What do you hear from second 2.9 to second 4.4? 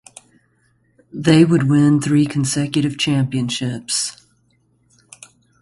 championships.